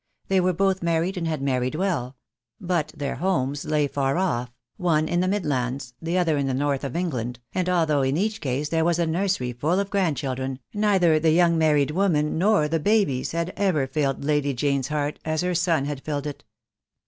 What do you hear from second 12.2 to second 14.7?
nor the babies had ever filled Lady